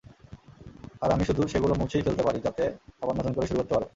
আর 1.01 1.09
আমি 1.11 1.23
শুধু 1.25 1.41
সেগুলো 1.47 1.73
মুছেই 1.75 2.03
ফেলতে 2.03 2.23
পারি 2.23 2.39
যাতে 2.39 2.63
আবার 3.01 3.15
নতুন 3.17 3.33
করে 3.33 3.47
শুরু 3.47 3.59
করতে 3.59 3.73
পারো। 3.75 3.87